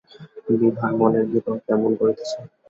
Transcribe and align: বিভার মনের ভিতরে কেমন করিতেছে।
বিভার 0.55 0.91
মনের 0.99 1.25
ভিতরে 1.31 1.59
কেমন 1.67 1.91
করিতেছে। 1.99 2.39